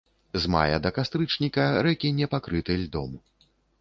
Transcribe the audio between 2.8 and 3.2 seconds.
льдом.